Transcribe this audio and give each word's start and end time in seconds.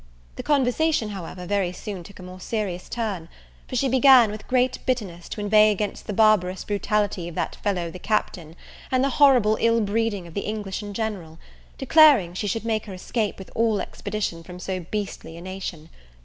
The 0.35 0.41
conversation, 0.41 1.09
however, 1.09 1.45
very 1.45 1.71
soon 1.71 2.01
took 2.03 2.17
a 2.17 2.23
more 2.23 2.39
serious 2.39 2.89
turn; 2.89 3.29
for 3.67 3.75
she 3.75 3.87
began, 3.87 4.31
with 4.31 4.47
great 4.47 4.83
bitterness, 4.87 5.29
to 5.29 5.39
inveigh 5.41 5.69
against 5.69 6.07
the 6.07 6.11
barbarous 6.11 6.63
brutality 6.63 7.27
of 7.27 7.35
that 7.35 7.55
fellow 7.57 7.91
the 7.91 7.99
Captain, 7.99 8.55
and 8.91 9.03
the 9.03 9.09
horrible 9.21 9.59
ill 9.61 9.79
breeding 9.79 10.25
of 10.25 10.33
the 10.33 10.41
English 10.41 10.81
in 10.81 10.95
general, 10.95 11.37
declaring, 11.77 12.33
she 12.33 12.47
should 12.47 12.65
make 12.65 12.87
her 12.87 12.95
escape 12.95 13.37
with 13.37 13.51
all 13.53 13.79
expedition 13.79 14.41
from 14.41 14.57
so 14.57 14.79
beastly 14.79 15.37
a 15.37 15.41
nation. 15.41 15.87